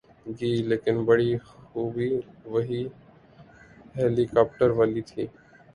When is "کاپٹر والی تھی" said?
4.33-5.23